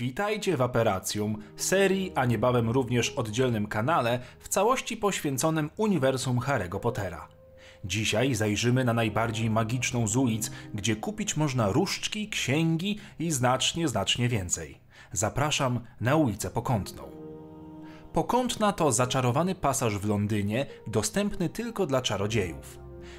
[0.00, 7.28] Witajcie w Aperacjum, serii, a niebawem również oddzielnym kanale, w całości poświęconym uniwersum Harry'ego Pottera.
[7.84, 14.28] Dzisiaj zajrzymy na najbardziej magiczną z ulic, gdzie kupić można różdżki, księgi i znacznie, znacznie
[14.28, 14.80] więcej.
[15.12, 17.02] Zapraszam na ulicę Pokątną.
[18.12, 22.78] Pokątna to zaczarowany pasaż w Londynie, dostępny tylko dla czarodziejów.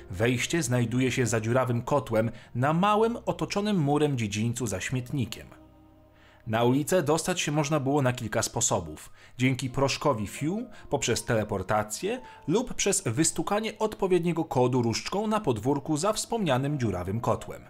[0.09, 5.60] Wejście znajduje się za dziurawym kotłem na małym, otoczonym murem dziedzińcu za śmietnikiem.
[6.47, 10.59] Na ulicę dostać się można było na kilka sposobów: dzięki proszkowi Few,
[10.89, 17.61] poprzez teleportację lub przez wystukanie odpowiedniego kodu różdżką na podwórku za wspomnianym dziurawym kotłem.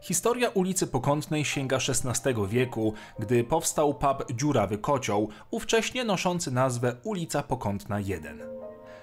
[0.00, 7.42] Historia ulicy Pokątnej sięga XVI wieku, gdy powstał pub Dziurawy Kocioł, ówcześnie noszący nazwę Ulica
[7.42, 8.40] Pokątna 1.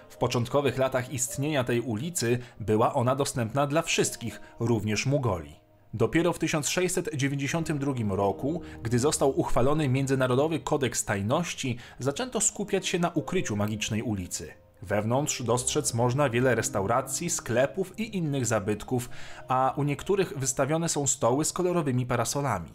[0.10, 5.63] W początkowych latach istnienia tej ulicy była ona dostępna dla wszystkich, również Mugoli.
[5.96, 13.56] Dopiero w 1692 roku, gdy został uchwalony Międzynarodowy Kodeks Tajności, zaczęto skupiać się na ukryciu
[13.56, 14.54] magicznej ulicy.
[14.82, 19.10] Wewnątrz dostrzec można wiele restauracji, sklepów i innych zabytków,
[19.48, 22.72] a u niektórych wystawione są stoły z kolorowymi parasolami.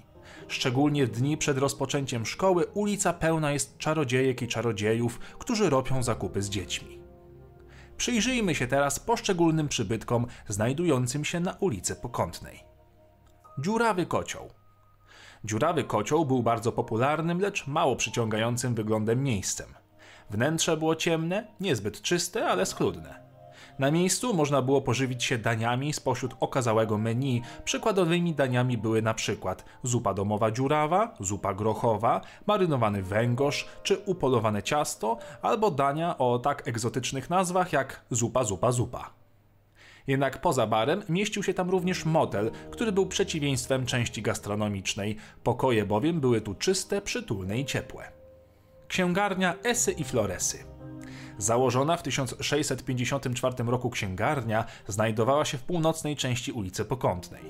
[0.48, 6.42] Szczególnie w dni przed rozpoczęciem szkoły ulica pełna jest czarodziejek i czarodziejów, którzy robią zakupy
[6.42, 6.98] z dziećmi.
[7.97, 12.67] Przyjrzyjmy się teraz poszczególnym przybytkom znajdującym się na ulicy Pokątnej.
[13.61, 14.51] Dziurawy kocioł.
[15.45, 19.67] Dziurawy kocioł był bardzo popularnym, lecz mało przyciągającym wyglądem miejscem.
[20.31, 23.28] Wnętrze było ciemne, niezbyt czyste, ale schludne.
[23.78, 27.42] Na miejscu można było pożywić się daniami spośród okazałego menu.
[27.65, 35.19] Przykładowymi daniami były na przykład zupa domowa dziurawa, zupa grochowa, marynowany węgorz czy upolowane ciasto,
[35.43, 39.17] albo dania o tak egzotycznych nazwach jak zupa, zupa, zupa.
[40.09, 45.17] Jednak poza barem mieścił się tam również motel, który był przeciwieństwem części gastronomicznej.
[45.42, 48.05] Pokoje bowiem były tu czyste, przytulne i ciepłe.
[48.89, 50.65] Księgarnia Esy i Floresy.
[51.39, 57.43] Założona w 1654 roku księgarnia znajdowała się w północnej części ulicy Pokątnej.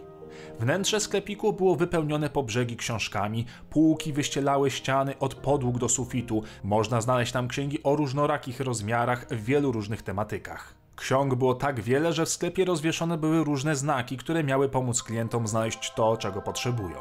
[0.61, 7.01] Wnętrze sklepiku było wypełnione po brzegi książkami, półki wyścielały ściany od podłóg do sufitu, można
[7.01, 10.88] znaleźć tam księgi o różnorakich rozmiarach w wielu różnych tematykach.
[10.99, 15.47] Ksiąg było tak wiele, że w sklepie rozwieszone były różne znaki, które miały pomóc klientom
[15.49, 17.01] znaleźć to, czego potrzebują.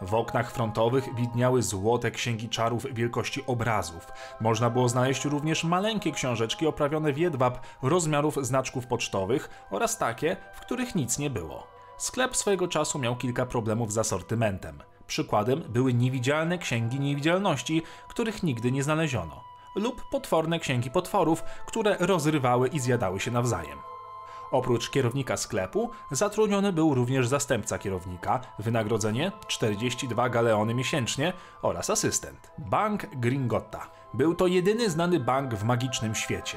[0.00, 4.12] W oknach frontowych widniały złote księgi czarów wielkości obrazów.
[4.40, 10.60] Można było znaleźć również maleńkie książeczki oprawione w jedwab rozmiarów znaczków pocztowych oraz takie, w
[10.60, 11.66] których nic nie było.
[11.98, 14.82] Sklep swojego czasu miał kilka problemów z asortymentem.
[15.06, 22.68] Przykładem były niewidzialne księgi niewidzialności, których nigdy nie znaleziono, lub potworne księgi potworów, które rozrywały
[22.68, 23.78] i zjadały się nawzajem.
[24.50, 32.50] Oprócz kierownika sklepu zatrudniony był również zastępca kierownika, wynagrodzenie 42 galeony miesięcznie oraz asystent.
[32.58, 33.90] Bank Gringotta.
[34.14, 36.56] Był to jedyny znany bank w magicznym świecie.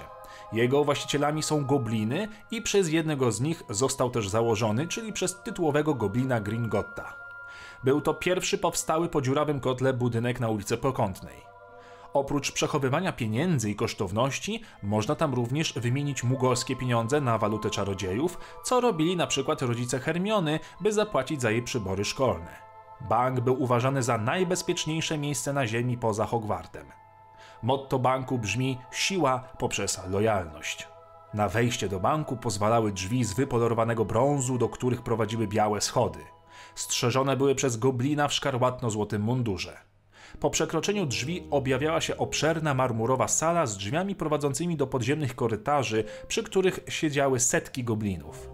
[0.53, 5.94] Jego właścicielami są gobliny i przez jednego z nich został też założony, czyli przez tytułowego
[5.94, 7.16] goblina Gringotta.
[7.84, 11.56] Był to pierwszy powstały po dziurawym kotle budynek na ulicy Pokątnej.
[12.17, 18.81] Oprócz przechowywania pieniędzy i kosztowności, można tam również wymienić mugolskie pieniądze na walutę czarodziejów, co
[18.81, 22.55] robili na przykład rodzice Hermiony, by zapłacić za jej przybory szkolne.
[23.09, 26.88] Bank był uważany za najbezpieczniejsze miejsce na ziemi poza Hogwartem.
[27.63, 30.88] Motto banku brzmi siła poprzez lojalność.
[31.34, 36.19] Na wejście do banku pozwalały drzwi z wypolerowanego brązu, do których prowadziły białe schody.
[36.75, 39.78] Strzeżone były przez goblina w szkarłatno-złotym mundurze.
[40.39, 46.43] Po przekroczeniu drzwi objawiała się obszerna marmurowa sala z drzwiami prowadzącymi do podziemnych korytarzy, przy
[46.43, 48.49] których siedziały setki goblinów.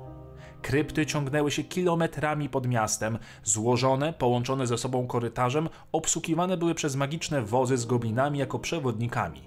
[0.62, 7.42] Krypty ciągnęły się kilometrami pod miastem, złożone, połączone ze sobą korytarzem, obsługiwane były przez magiczne
[7.42, 9.42] wozy z goblinami jako przewodnikami.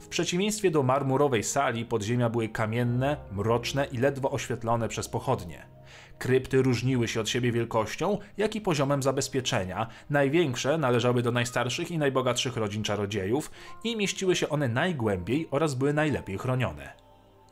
[0.00, 5.73] W przeciwieństwie do marmurowej sali, podziemia były kamienne, mroczne i ledwo oświetlone przez pochodnie.
[6.18, 9.86] Krypty różniły się od siebie wielkością, jak i poziomem zabezpieczenia.
[10.10, 13.50] Największe należały do najstarszych i najbogatszych rodzin czarodziejów
[13.84, 16.92] i mieściły się one najgłębiej oraz były najlepiej chronione.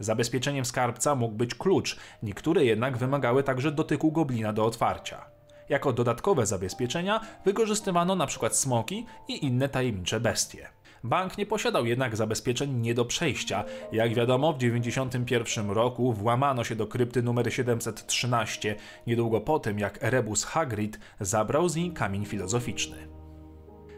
[0.00, 5.24] Zabezpieczeniem skarbca mógł być klucz, niektóre jednak wymagały także dotyku goblina do otwarcia.
[5.68, 8.50] Jako dodatkowe zabezpieczenia wykorzystywano np.
[8.50, 10.68] smoki i inne tajemnicze bestie.
[11.04, 13.64] Bank nie posiadał jednak zabezpieczeń nie do przejścia.
[13.92, 18.76] Jak wiadomo, w 1991 roku włamano się do krypty numer 713,
[19.06, 23.08] niedługo po tym jak Rebus Hagrid zabrał z niej kamień filozoficzny.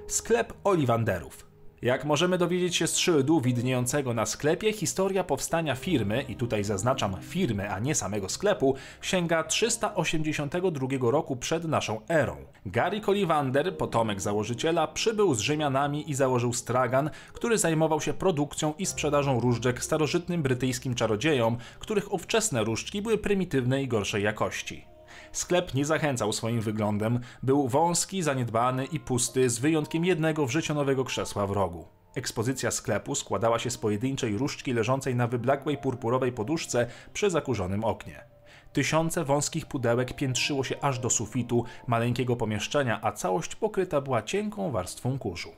[0.07, 6.37] Sklep Oliwanderów Jak możemy dowiedzieć się z szyldu widniejącego na sklepie, historia powstania firmy, i
[6.37, 12.37] tutaj zaznaczam firmy, a nie samego sklepu, sięga 382 roku przed naszą erą.
[12.67, 18.87] Gary Collivander, potomek założyciela, przybył z Rzymianami i założył stragan, który zajmował się produkcją i
[18.87, 24.94] sprzedażą różdżek starożytnym brytyjskim czarodziejom, których ówczesne różdżki były prymitywne i gorszej jakości.
[25.35, 31.47] Sklep nie zachęcał swoim wyglądem, był wąski, zaniedbany i pusty, z wyjątkiem jednego wrzecionowego krzesła
[31.47, 31.89] w rogu.
[32.15, 38.25] Ekspozycja sklepu składała się z pojedynczej różdżki leżącej na wyblakłej purpurowej poduszce przy zakurzonym oknie.
[38.73, 44.71] Tysiące wąskich pudełek piętrzyło się aż do sufitu maleńkiego pomieszczenia, a całość pokryta była cienką
[44.71, 45.51] warstwą kurzu.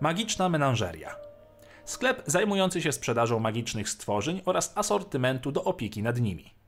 [0.00, 1.16] Magiczna menażeria.
[1.84, 6.61] Sklep zajmujący się sprzedażą magicznych stworzeń oraz asortymentu do opieki nad nimi.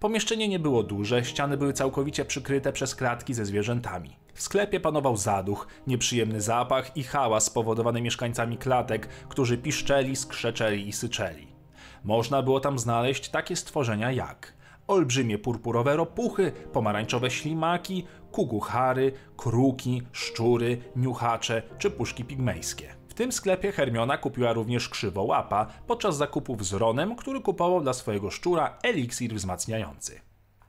[0.00, 4.16] Pomieszczenie nie było duże, ściany były całkowicie przykryte przez klatki ze zwierzętami.
[4.34, 10.92] W sklepie panował zaduch, nieprzyjemny zapach i hałas spowodowany mieszkańcami klatek, którzy piszczeli, skrzeczeli i
[10.92, 11.48] syczeli.
[12.04, 14.58] Można było tam znaleźć takie stworzenia jak
[14.88, 24.18] olbrzymie purpurowe ropuchy, pomarańczowe ślimaki, kuguchary, kruki, szczury, niuchacze czy puszki pigmejskie tym sklepie Hermiona
[24.18, 30.20] kupiła również krzywołapa podczas zakupów z Ronem, który kupował dla swojego szczura eliksir wzmacniający.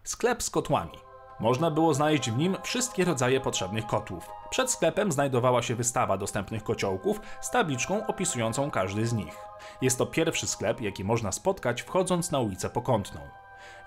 [0.04, 0.98] Sklep z kotłami.
[1.40, 4.30] Można było znaleźć w nim wszystkie rodzaje potrzebnych kotłów.
[4.50, 9.36] Przed sklepem znajdowała się wystawa dostępnych kociołków z tabliczką opisującą każdy z nich.
[9.82, 13.22] Jest to pierwszy sklep, jaki można spotkać wchodząc na ulicę Pokątną.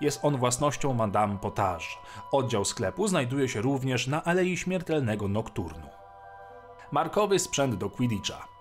[0.01, 1.85] Jest on własnością Madame Potage.
[2.31, 5.87] Oddział sklepu znajduje się również na Alei Śmiertelnego Nokturnu.
[6.91, 8.52] Markowy sprzęt do Quidditcha.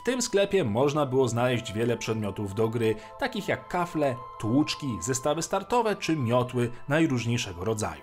[0.00, 5.42] W tym sklepie można było znaleźć wiele przedmiotów do gry, takich jak kafle, tłuczki, zestawy
[5.42, 8.02] startowe czy miotły najróżniejszego rodzaju.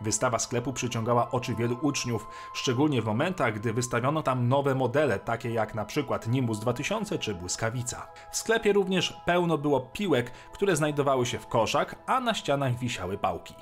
[0.00, 5.50] Wystawa sklepu przyciągała oczy wielu uczniów, szczególnie w momentach, gdy wystawiono tam nowe modele, takie
[5.50, 8.06] jak na przykład Nimbus 2000 czy Błyskawica.
[8.30, 13.18] W sklepie również pełno było piłek, które znajdowały się w koszach, a na ścianach wisiały
[13.18, 13.54] pałki.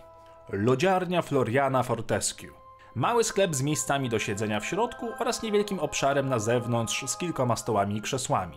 [0.48, 2.65] Lodziarnia Floriana Fortescue
[2.96, 7.56] Mały sklep z miejscami do siedzenia w środku oraz niewielkim obszarem na zewnątrz z kilkoma
[7.56, 8.56] stołami i krzesłami.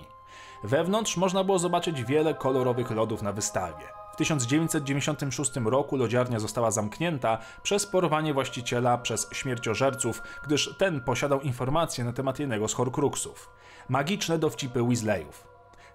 [0.64, 3.86] Wewnątrz można było zobaczyć wiele kolorowych lodów na wystawie.
[4.14, 12.04] W 1996 roku lodziarnia została zamknięta przez porwanie właściciela przez śmierciożerców, gdyż ten posiadał informacje
[12.04, 13.50] na temat jednego z Horcruxów.
[13.90, 15.49] Magiczne dowcipy Weasleyów.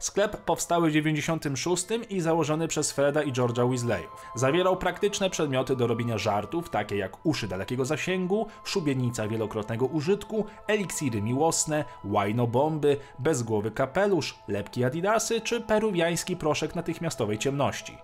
[0.04, 4.26] Sklep powstały w 96 i założony przez Freda i George'a Weasleyów.
[4.34, 11.22] Zawierał praktyczne przedmioty do robienia żartów, takie jak uszy dalekiego zasięgu, szubienica wielokrotnego użytku, eliksiry
[11.22, 17.98] miłosne, łajno-bomby, bezgłowy kapelusz, lepki adidasy czy peruwiański proszek natychmiastowej ciemności.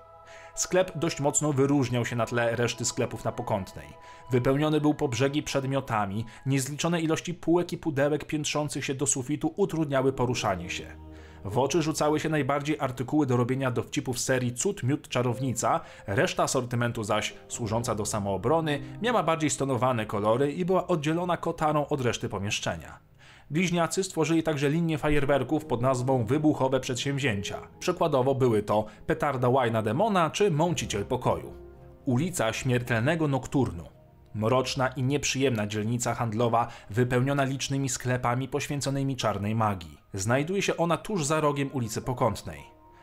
[0.55, 3.87] Sklep dość mocno wyróżniał się na tle reszty sklepów na Pokątnej.
[4.31, 10.13] Wypełniony był po brzegi przedmiotami, niezliczone ilości półek i pudełek piętrzących się do sufitu utrudniały
[10.13, 11.10] poruszanie się.
[11.45, 17.05] W oczy rzucały się najbardziej artykuły do robienia dowcipów serii Cud, Miód, Czarownica, reszta asortymentu
[17.05, 22.99] zaś, służąca do samoobrony, miała bardziej stonowane kolory i była oddzielona kotarą od reszty pomieszczenia.
[23.51, 27.59] Bliźniacy stworzyli także linię fajerwerków pod nazwą Wybuchowe Przedsięwzięcia.
[27.79, 31.53] Przykładowo były to Petarda Łajna Demona czy Mąciciel Pokoju.
[32.05, 34.00] Ulica Śmiertelnego Nokturnu
[34.35, 39.99] Mroczna i nieprzyjemna dzielnica handlowa, wypełniona licznymi sklepami poświęconymi czarnej magii.
[40.15, 42.61] Znajduje się ona tuż za rogiem ulicy Pokątnej.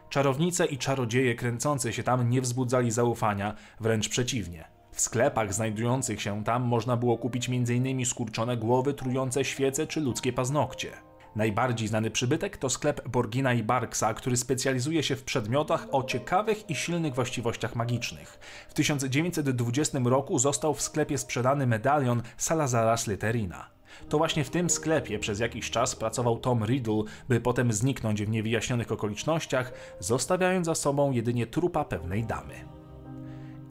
[0.09, 4.65] Czarownice i czarodzieje kręcące się tam nie wzbudzali zaufania, wręcz przeciwnie.
[4.91, 8.05] W sklepach znajdujących się tam można było kupić m.in.
[8.05, 11.06] skurczone głowy, trujące świece czy ludzkie paznokcie.
[11.37, 16.69] Najbardziej znany przybytek to sklep Borgina i Barksa, który specjalizuje się w przedmiotach o ciekawych
[16.69, 18.39] i silnych właściwościach magicznych.
[18.69, 23.69] W 1920 roku został w sklepie sprzedany medalion Salazara Slytherina.
[24.09, 28.29] To właśnie w tym sklepie przez jakiś czas pracował Tom Riddle, by potem zniknąć w
[28.29, 32.53] niewyjaśnionych okolicznościach, zostawiając za sobą jedynie trupa pewnej damy.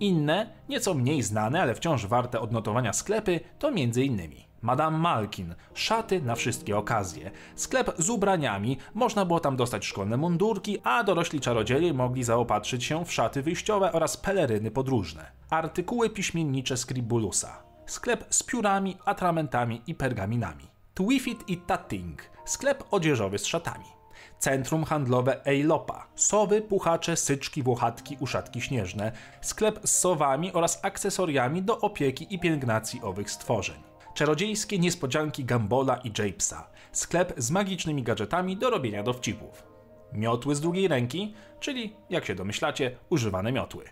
[0.00, 4.46] Inne, nieco mniej znane, ale wciąż warte odnotowania sklepy to m.in.
[4.63, 7.31] Madame Malkin, szaty na wszystkie okazje.
[7.55, 13.05] Sklep z ubraniami, można było tam dostać szkolne mundurki, a dorośli czarodzieje mogli zaopatrzyć się
[13.05, 15.31] w szaty wyjściowe oraz peleryny podróżne.
[15.51, 17.63] Artykuły piśmiennicze Scribulusa.
[17.87, 20.65] Sklep z piórami, atramentami i pergaminami.
[20.95, 23.85] Twifit i Tatting, sklep odzieżowy z szatami.
[24.39, 31.81] Centrum handlowe Eilopa, sowy, puchacze, syczki, włochatki, uszatki śnieżne, sklep z sowami oraz akcesoriami do
[31.81, 38.70] opieki i pielęgnacji owych stworzeń czarodziejskie niespodzianki Gambola i Japesa, sklep z magicznymi gadżetami do
[38.70, 39.62] robienia dowcipów,
[40.12, 43.85] miotły z drugiej ręki, czyli, jak się domyślacie, używane miotły.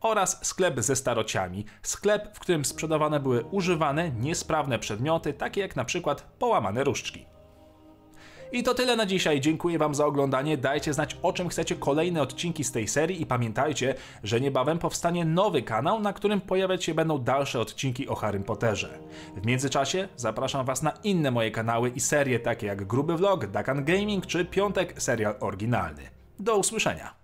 [0.00, 5.84] Oraz sklep ze starociami, sklep, w którym sprzedawane były używane, niesprawne przedmioty, takie jak na
[5.84, 7.26] przykład połamane różdżki.
[8.52, 9.40] I to tyle na dzisiaj.
[9.40, 10.56] Dziękuję Wam za oglądanie.
[10.56, 15.24] Dajcie znać, o czym chcecie kolejne odcinki z tej serii i pamiętajcie, że niebawem powstanie
[15.24, 18.98] nowy kanał, na którym pojawiać się będą dalsze odcinki o Harrym Potterze.
[19.36, 23.84] W międzyczasie zapraszam Was na inne moje kanały i serie takie jak Gruby Vlog, Dakan
[23.84, 26.02] Gaming czy Piątek Serial Oryginalny.
[26.38, 27.21] Do usłyszenia.